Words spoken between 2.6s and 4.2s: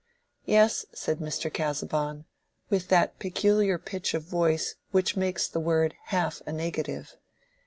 with that peculiar pitch